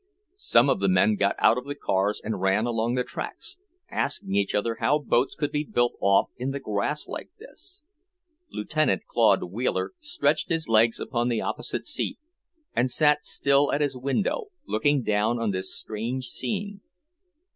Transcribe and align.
Some 0.39 0.67
of 0.67 0.79
the 0.79 0.87
men 0.89 1.15
got 1.15 1.35
out 1.37 1.59
of 1.59 1.65
the 1.65 1.75
cars 1.75 2.19
and 2.23 2.41
ran 2.41 2.65
along 2.65 2.95
the 2.95 3.03
tracks, 3.03 3.57
asking 3.91 4.33
each 4.33 4.55
other 4.55 4.77
how 4.79 4.97
boats 4.97 5.35
could 5.35 5.51
be 5.51 5.63
built 5.63 5.93
off 5.99 6.31
in 6.37 6.49
the 6.49 6.59
grass 6.59 7.07
like 7.07 7.29
this. 7.39 7.83
Lieutenant 8.49 9.03
Claude 9.05 9.43
Wheeler 9.51 9.93
stretched 9.99 10.49
his 10.49 10.67
legs 10.67 10.99
upon 10.99 11.27
the 11.27 11.41
opposite 11.41 11.85
seat 11.85 12.17
and 12.75 12.89
sat 12.89 13.23
still 13.25 13.71
at 13.71 13.81
his 13.81 13.95
window, 13.95 14.45
looking 14.67 15.03
down 15.03 15.39
on 15.39 15.51
this 15.51 15.71
strange 15.77 16.29
scene. 16.29 16.81